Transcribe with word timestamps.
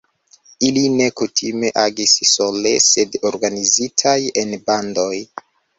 Ili 0.69 0.81
ne 0.93 1.09
kutime 1.21 1.69
agis 1.83 2.15
sole, 2.31 2.73
sed 2.89 3.21
organizitaj 3.33 4.19
en 4.45 4.61
bandoj. 4.71 5.11